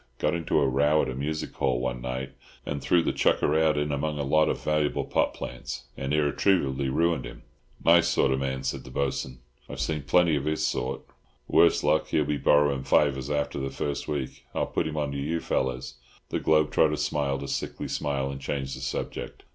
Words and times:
Got 0.17 0.33
into 0.33 0.57
a 0.59 0.67
row 0.67 1.03
at 1.03 1.09
a 1.09 1.13
music 1.13 1.53
hall 1.53 1.79
one 1.79 2.01
night, 2.01 2.31
and 2.65 2.81
threw 2.81 3.03
the 3.03 3.13
chucker 3.13 3.55
out 3.59 3.77
in 3.77 3.91
among 3.91 4.17
a 4.17 4.23
lot 4.23 4.49
of 4.49 4.59
valuable 4.59 5.05
pot 5.05 5.31
plants, 5.35 5.83
and 5.95 6.11
irretrievably 6.11 6.89
ruined 6.89 7.23
him." 7.23 7.43
"Nice 7.85 8.07
sort 8.07 8.31
of 8.31 8.39
man," 8.39 8.63
said 8.63 8.83
the 8.83 8.89
Bo'sun. 8.89 9.41
"I've 9.69 9.79
seen 9.79 10.01
plenty 10.01 10.35
of 10.35 10.45
his 10.45 10.65
sort, 10.65 11.01
worse 11.47 11.83
luck; 11.83 12.07
he'll 12.07 12.25
be 12.25 12.37
borrowing 12.37 12.83
fivers 12.83 13.29
after 13.29 13.59
the 13.59 13.69
first 13.69 14.07
week. 14.07 14.43
I'll 14.55 14.65
put 14.65 14.87
him 14.87 14.97
on 14.97 15.11
to 15.11 15.19
you 15.19 15.39
fellows." 15.39 15.99
The 16.29 16.39
globe 16.39 16.71
trotter 16.71 16.95
smiled 16.97 17.43
a 17.43 17.47
sickly 17.47 17.87
smile, 17.87 18.31
and 18.31 18.41
changed 18.41 18.75
the 18.75 18.81
subject. 18.81 19.43